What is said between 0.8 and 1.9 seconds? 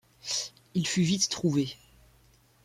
fut vite trouvé.